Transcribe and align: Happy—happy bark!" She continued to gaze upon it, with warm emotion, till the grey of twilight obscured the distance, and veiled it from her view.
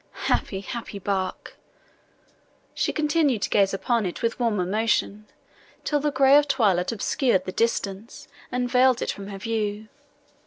Happy—happy 0.25 0.97
bark!" 0.97 1.57
She 2.73 2.91
continued 2.91 3.43
to 3.43 3.51
gaze 3.51 3.71
upon 3.71 4.07
it, 4.07 4.23
with 4.23 4.39
warm 4.39 4.59
emotion, 4.59 5.27
till 5.83 5.99
the 5.99 6.09
grey 6.11 6.39
of 6.39 6.47
twilight 6.47 6.91
obscured 6.91 7.45
the 7.45 7.51
distance, 7.51 8.27
and 8.51 8.67
veiled 8.67 9.03
it 9.03 9.11
from 9.11 9.27
her 9.27 9.37
view. 9.37 9.89